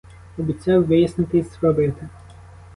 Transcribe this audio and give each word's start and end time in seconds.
Обіцяв 0.37 0.85
вияснити 0.85 1.37
й 1.37 1.41
зробити. 1.41 2.09